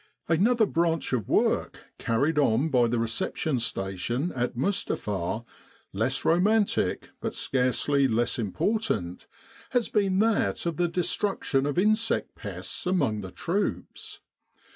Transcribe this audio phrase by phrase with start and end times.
[0.27, 5.43] Another branch of work carried on by the Reception Station at Mustapha
[5.93, 9.27] less romantic but scarcely less important
[9.77, 14.21] has been that of the destruction of insect pests among the troops.